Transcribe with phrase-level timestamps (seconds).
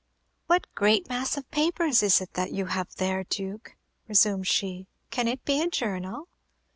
[0.47, 3.75] "What great mass of papers is that you have there, Duke?"
[4.07, 4.87] resumed she.
[5.11, 6.27] "Can it be a journal?"